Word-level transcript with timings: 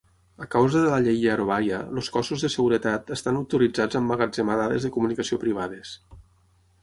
A 0.43 0.45
causa 0.53 0.79
de 0.83 0.87
la 0.93 0.99
llei 1.07 1.17
Yarovaya, 1.23 1.81
els 1.99 2.09
cossos 2.15 2.45
de 2.45 2.49
seguretat 2.53 3.13
estan 3.17 3.37
autoritzats 3.41 3.99
a 3.99 4.03
emmagatzemar 4.05 4.55
dades 4.63 4.87
de 4.87 4.93
comunicació 4.97 5.39
privades. 5.47 5.93